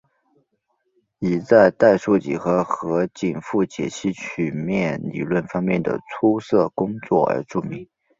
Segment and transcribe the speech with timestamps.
[1.19, 7.87] 以在代数几何和紧复解析曲面理论方面的出色工作而著名。